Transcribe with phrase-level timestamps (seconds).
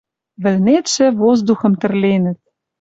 [0.41, 2.39] Вӹлнетшӹ воздухым тӹрленӹт...